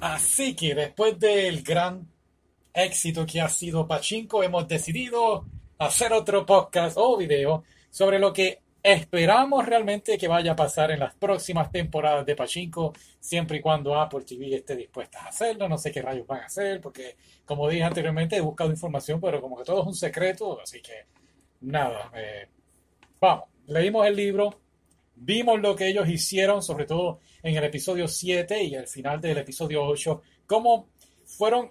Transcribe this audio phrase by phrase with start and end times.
[0.00, 2.06] Así que después del gran
[2.72, 5.44] éxito que ha sido Pachinko, hemos decidido
[5.78, 11.00] hacer otro podcast o video sobre lo que esperamos realmente que vaya a pasar en
[11.00, 15.68] las próximas temporadas de Pachinko, siempre y cuando Apple TV esté dispuesta a hacerlo.
[15.68, 19.40] No sé qué rayos van a hacer, porque como dije anteriormente, he buscado información, pero
[19.40, 21.06] como que todo es un secreto, así que
[21.62, 22.12] nada.
[22.14, 22.48] Eh,
[23.20, 24.60] vamos, leímos el libro,
[25.20, 29.38] vimos lo que ellos hicieron, sobre todo en el episodio 7 y el final del
[29.38, 30.88] episodio 8, cómo
[31.24, 31.68] fueron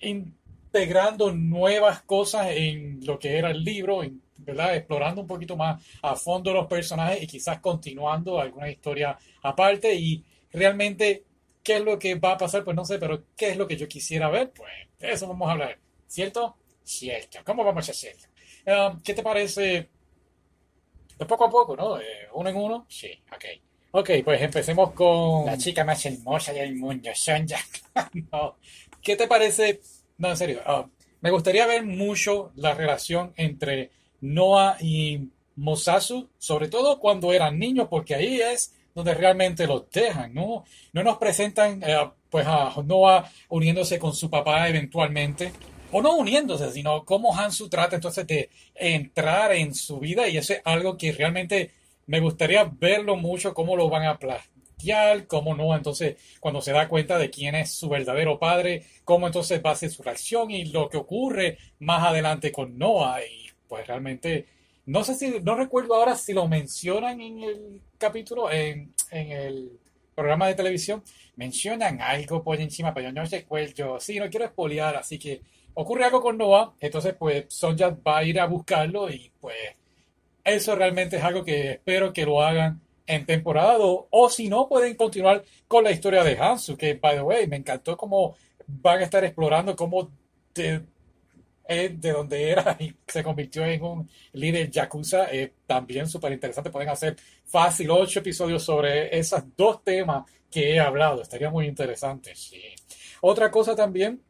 [0.00, 4.02] integrando nuevas cosas en lo que era el libro,
[4.38, 4.76] ¿verdad?
[4.76, 10.24] explorando un poquito más a fondo los personajes y quizás continuando alguna historia aparte y
[10.52, 11.24] realmente
[11.62, 13.76] qué es lo que va a pasar, pues no sé, pero qué es lo que
[13.76, 16.56] yo quisiera ver, pues de eso vamos a hablar, ¿cierto?
[16.82, 18.26] Cierto, ¿cómo vamos a hacerlo?
[18.66, 19.90] Um, ¿Qué te parece?
[21.18, 22.00] De poco a poco, ¿no?
[22.00, 22.86] Eh, uno en uno.
[22.88, 23.44] Sí, ok.
[23.90, 27.58] Ok, pues empecemos con la chica más hermosa del mundo, Sonja.
[28.32, 28.56] no.
[29.02, 29.80] ¿Qué te parece?
[30.18, 30.60] No, en serio.
[30.66, 30.88] Uh,
[31.20, 37.88] me gustaría ver mucho la relación entre Noah y Mosasu, sobre todo cuando eran niños,
[37.88, 40.64] porque ahí es donde realmente los dejan, ¿no?
[40.92, 45.52] No nos presentan uh, pues a Noah uniéndose con su papá eventualmente,
[45.90, 50.52] o no uniéndose, sino cómo Hansu trata entonces de entrar en su vida y eso
[50.54, 51.70] es algo que realmente
[52.06, 56.88] me gustaría verlo mucho, cómo lo van a plantear, cómo no, entonces cuando se da
[56.88, 60.66] cuenta de quién es su verdadero padre, cómo entonces va a ser su reacción y
[60.66, 63.20] lo que ocurre más adelante con Noah.
[63.22, 64.46] Y pues realmente
[64.86, 69.78] no sé si, no recuerdo ahora si lo mencionan en el capítulo, en, en el
[70.18, 71.02] programa de televisión,
[71.36, 75.42] mencionan algo por encima, pero yo no recuerdo, sí, no quiero espolear, así que
[75.74, 79.56] ocurre algo con Noah, entonces pues Sonja va a ir a buscarlo y pues
[80.42, 84.68] eso realmente es algo que espero que lo hagan en temporada 2 o si no
[84.68, 88.34] pueden continuar con la historia de Hansu, que by the way me encantó cómo
[88.66, 90.10] van a estar explorando cómo
[90.52, 90.82] de,
[91.68, 96.88] de donde era y se convirtió en un líder yakuza, eh, también súper interesante, pueden
[96.88, 102.62] hacer fácil ocho episodios sobre esos dos temas que he hablado, estaría muy interesante, sí.
[103.20, 104.22] Otra cosa también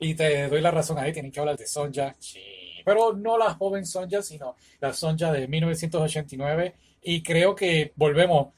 [0.00, 2.40] y te doy la razón ahí, tienen que hablar de Sonja, sí.
[2.84, 6.74] Pero no la joven Sonja, sino la Sonja de 1989.
[7.02, 8.48] Y creo que volvemos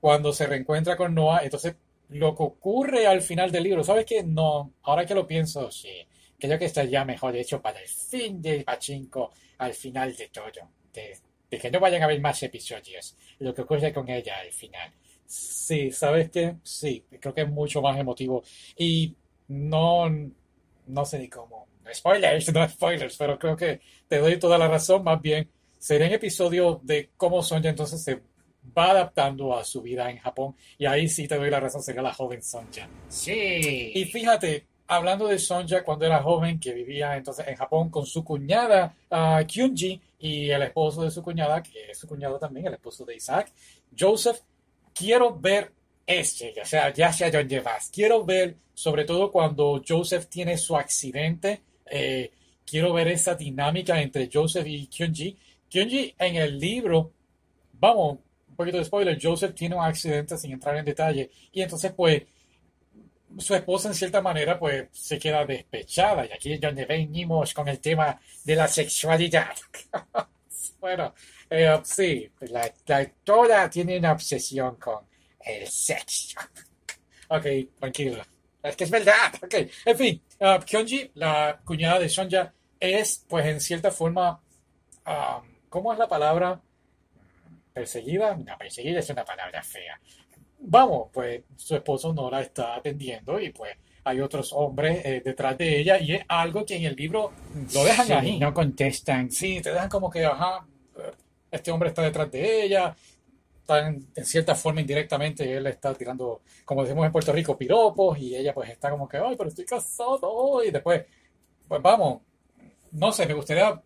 [0.00, 1.40] cuando se reencuentra con Noah.
[1.44, 1.76] Entonces,
[2.10, 4.22] lo que ocurre al final del libro, ¿sabes qué?
[4.22, 6.06] No, ahora que lo pienso, sí.
[6.42, 10.70] Creo que estaría mejor hecho para el fin de Pachinko, al final de todo.
[10.92, 11.16] De,
[11.48, 13.16] de que no vayan a haber más episodios.
[13.38, 14.92] Lo que ocurre con ella al final.
[15.24, 16.56] Sí, ¿sabes qué?
[16.64, 18.42] Sí, creo que es mucho más emotivo.
[18.76, 19.14] Y
[19.46, 20.10] no
[20.88, 21.68] no sé ni cómo.
[21.94, 25.04] Spoilers, no spoilers, pero creo que te doy toda la razón.
[25.04, 25.48] Más bien,
[25.78, 28.20] sería un episodio de cómo Sonja entonces se
[28.76, 30.56] va adaptando a su vida en Japón.
[30.76, 32.88] Y ahí sí te doy la razón, sería la joven Sonja.
[33.08, 33.92] Sí.
[33.94, 34.66] Y fíjate,
[34.96, 39.44] hablando de Sonja cuando era joven, que vivía entonces en Japón con su cuñada uh,
[39.46, 43.16] Kyunji y el esposo de su cuñada, que es su cuñado también, el esposo de
[43.16, 43.52] Isaac,
[43.98, 44.40] Joseph.
[44.94, 45.72] Quiero ver
[46.06, 47.90] este, o sea, ya sé a dónde vas.
[47.90, 52.30] Quiero ver, sobre todo cuando Joseph tiene su accidente, eh,
[52.66, 55.36] quiero ver esa dinámica entre Joseph y Kyunji.
[55.68, 57.12] Kyunji en el libro,
[57.72, 61.92] vamos, un poquito de spoiler, Joseph tiene un accidente sin entrar en detalle y entonces
[61.92, 62.22] pues
[63.38, 67.68] su esposa en cierta manera pues se queda despechada y aquí es donde venimos con
[67.68, 69.54] el tema de la sexualidad.
[70.80, 71.14] bueno,
[71.50, 75.06] eh, sí, la, la, toda tiene una obsesión con
[75.40, 76.38] el sexo.
[77.28, 77.46] ok,
[77.78, 78.22] tranquilo.
[78.62, 79.32] Es que es verdad.
[79.42, 79.54] Ok,
[79.84, 84.40] en fin, uh, Kyunji, la cuñada de Sonja, es, pues, en cierta forma,
[85.06, 86.60] um, ¿cómo es la palabra?
[87.72, 88.36] ¿Perseguida?
[88.36, 90.00] No, perseguida es una palabra fea.
[90.64, 93.72] Vamos, pues, su esposo no la está atendiendo y, pues,
[94.04, 97.32] hay otros hombres eh, detrás de ella y es algo que en el libro
[97.74, 98.38] lo dejan Sí, ahí.
[98.38, 99.30] no contestan.
[99.30, 100.66] Sí, te dejan como que, ajá,
[101.50, 102.96] este hombre está detrás de ella,
[103.60, 108.34] están en cierta forma indirectamente, él está tirando, como decimos en Puerto Rico, piropos y
[108.36, 111.04] ella pues está como que, ay, pero estoy casado, y después,
[111.68, 112.22] pues vamos,
[112.92, 113.80] no sé, me gustaría,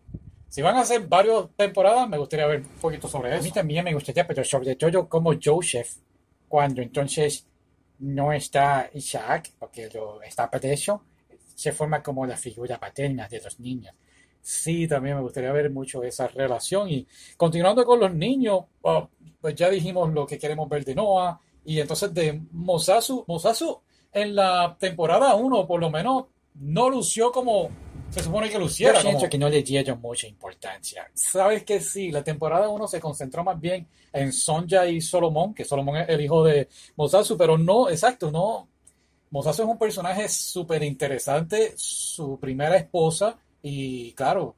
[0.49, 3.43] si van a hacer varias temporadas, me gustaría ver un poquito sobre A eso.
[3.43, 5.89] mí también me gustaría, pero sobre todo como Joseph,
[6.47, 7.47] cuando entonces
[7.99, 11.03] no está Isaac, porque lo está preso,
[11.55, 13.95] se forma como la figura paterna de los niños.
[14.41, 16.89] Sí, también me gustaría ver mucho esa relación.
[16.89, 19.09] Y continuando con los niños, oh,
[19.41, 21.39] pues ya dijimos lo que queremos ver de Noah.
[21.65, 27.69] Y entonces de Mosasu, Mosasu en la temporada 1 por lo menos no lució como
[28.17, 28.99] se supone que Yo luciera.
[29.01, 31.09] siento como- que no le dieron mucha importancia.
[31.13, 35.63] Sabes que sí, la temporada 1 se concentró más bien en Sonja y Solomon, que
[35.65, 38.67] Solomon es el hijo de Mosasu, pero no, exacto, no,
[39.31, 44.55] Mosasu es un personaje súper interesante, su primera esposa, y claro,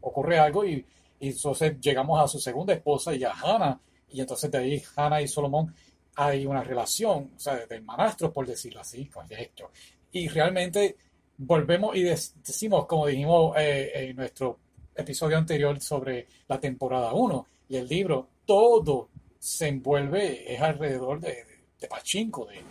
[0.00, 0.84] ocurre algo y,
[1.18, 3.78] y entonces llegamos a su segunda esposa y a Hannah,
[4.10, 5.74] y entonces de ahí Hannah y Solomon
[6.16, 9.70] hay una relación, o sea, de hermanastros, por decirlo así, con esto.
[10.12, 10.96] Y realmente
[11.40, 14.58] volvemos y decimos, como dijimos eh, en nuestro
[14.94, 19.08] episodio anterior sobre la temporada 1 y el libro, todo
[19.38, 21.44] se envuelve, es alrededor de,
[21.80, 22.62] de, Pachinko, de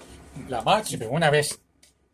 [0.49, 1.07] la máquina.
[1.09, 1.59] Una vez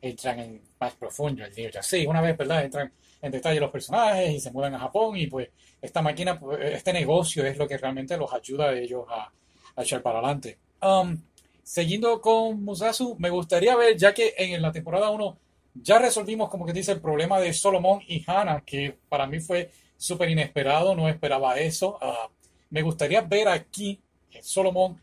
[0.01, 1.83] entran en más profundo el libro.
[1.83, 2.63] Sí, una vez, ¿verdad?
[2.63, 2.91] Entran
[3.21, 5.49] en detalle los personajes y se mudan a Japón y pues
[5.81, 9.29] esta máquina, pues, este negocio es lo que realmente los ayuda a ellos a,
[9.75, 10.57] a echar para adelante.
[10.81, 11.21] Um,
[11.63, 15.37] siguiendo con Musasu, me gustaría ver, ya que en la temporada 1
[15.75, 19.71] ya resolvimos, como que dice, el problema de Solomon y Hannah, que para mí fue
[19.97, 21.99] súper inesperado, no esperaba eso.
[22.01, 22.29] Uh,
[22.69, 23.99] me gustaría ver aquí
[24.31, 24.97] en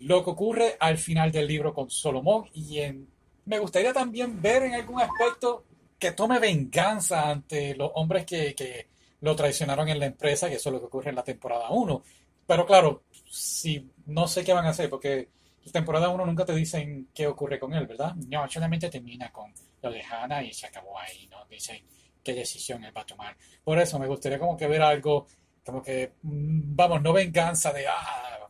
[0.00, 3.08] lo que ocurre al final del libro con Solomon y en,
[3.46, 5.64] me gustaría también ver en algún aspecto
[5.98, 8.86] que tome venganza ante los hombres que, que
[9.20, 12.02] lo traicionaron en la empresa, que eso es lo que ocurre en la temporada 1.
[12.46, 15.28] Pero claro, si no sé qué van a hacer, porque
[15.64, 18.14] la temporada 1 nunca te dicen qué ocurre con él, ¿verdad?
[18.28, 19.52] No, solamente termina con
[19.82, 21.84] lo de Hannah y se acabó ahí, no dicen
[22.22, 23.36] qué decisión él va a tomar.
[23.62, 25.26] Por eso me gustaría como que ver algo,
[25.64, 28.48] como que, mm, vamos, no venganza de, ah,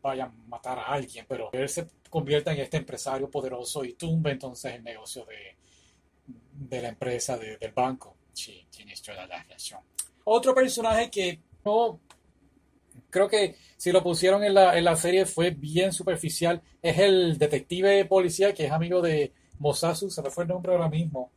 [0.00, 3.94] vayan a matar a alguien, pero que él se convierta en este empresario poderoso y
[3.94, 5.56] tumbe entonces el negocio de,
[6.26, 8.16] de la empresa, del banco.
[8.32, 9.80] Sí, tienes toda la razón.
[10.24, 12.00] Otro personaje que no
[13.10, 16.62] creo que si lo pusieron en la, en la serie fue bien superficial.
[16.82, 20.88] Es el detective policía que es amigo de Mosasu, se me fue el nombre ahora
[20.88, 21.30] mismo.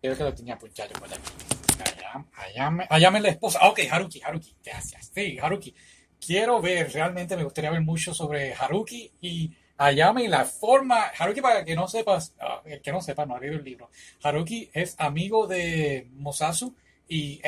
[0.00, 1.20] Creo que lo tenía apuntado por aquí.
[2.36, 3.58] Ayame, Ayame la esposa.
[3.62, 5.10] Ah, ok, Haruki, Haruki, gracias.
[5.14, 5.74] Sí, Haruki.
[6.20, 11.12] Quiero ver, realmente me gustaría ver mucho sobre Haruki y Ayame y la forma.
[11.16, 13.90] Haruki, para que no sepas, uh, el que no sepa, no ha leído el libro.
[14.22, 16.74] Haruki es amigo de Mosasu
[17.08, 17.40] y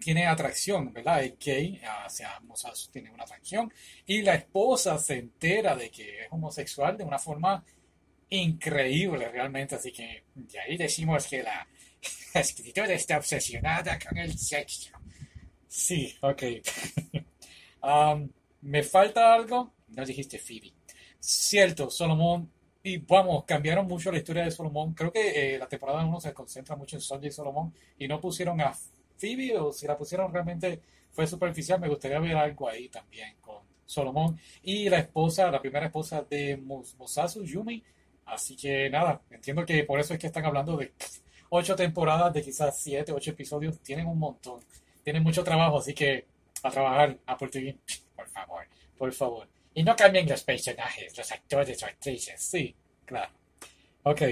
[0.00, 1.22] tiene atracción, ¿verdad?
[1.22, 3.72] Es gay hacia Mosasu, tiene una atracción.
[4.06, 7.62] Y la esposa se entera de que es homosexual de una forma
[8.30, 9.74] increíble realmente.
[9.74, 11.66] Así que de ahí decimos que la,
[12.34, 14.90] escritora está obsesionada con el sexo.
[15.66, 16.42] Sí, ok.
[17.82, 18.28] um,
[18.62, 19.74] ¿Me falta algo?
[19.88, 20.72] No dijiste Phoebe.
[21.18, 22.50] Cierto, Solomon.
[22.82, 24.94] Y vamos, cambiaron mucho la historia de Solomon.
[24.94, 28.18] Creo que eh, la temporada 1 se concentra mucho en Sonja y Solomon y no
[28.20, 28.74] pusieron a
[29.18, 30.80] Phoebe o si la pusieron realmente
[31.10, 31.78] fue superficial.
[31.78, 36.56] Me gustaría ver algo ahí también con Solomon y la esposa, la primera esposa de
[36.56, 37.82] Mosasu, Yumi.
[38.26, 40.92] Así que nada, entiendo que por eso es que están hablando de
[41.50, 43.80] ocho temporadas, de quizás siete, ocho episodios.
[43.80, 44.60] Tienen un montón,
[45.02, 46.26] tienen mucho trabajo, así que
[46.62, 47.78] a trabajar Apple TV,
[48.14, 49.48] por favor, por favor.
[49.74, 52.40] Y no cambien los personajes, los actores o actrices.
[52.42, 52.74] Sí,
[53.04, 53.32] claro.
[54.02, 54.22] Ok.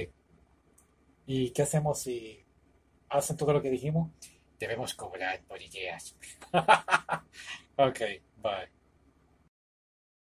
[1.26, 2.44] ¿Y qué hacemos si
[3.10, 4.10] hacen todo lo que dijimos?
[4.58, 6.16] Debemos cobrar por ideas.
[7.76, 8.00] ok,
[8.42, 8.77] bye.